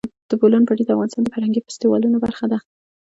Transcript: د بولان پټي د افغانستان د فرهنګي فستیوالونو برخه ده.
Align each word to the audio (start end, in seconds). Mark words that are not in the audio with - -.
د 0.29 0.31
بولان 0.39 0.63
پټي 0.67 0.83
د 0.85 0.89
افغانستان 0.95 1.23
د 1.23 1.29
فرهنګي 1.33 1.61
فستیوالونو 1.65 2.17
برخه 2.25 2.45
ده. 2.51 2.59